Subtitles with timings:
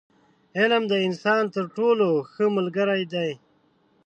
[0.59, 3.31] •علم، د انسان تر ټولو ښه ملګری دی.